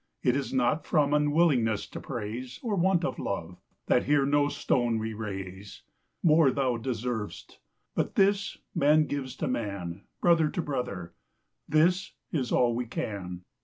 [0.23, 4.97] It is not from unwillingness to praise, Or want of love, that here no Stone
[4.97, 5.83] we raise;
[6.23, 7.59] More thou deserv'st;
[7.93, 11.13] but this man gives to man, 5 Brother to brother,
[11.69, 13.43] this is all we can.